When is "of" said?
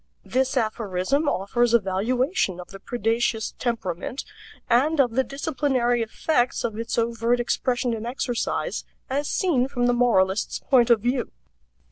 2.59-2.69, 4.99-5.11, 6.63-6.75, 10.89-11.01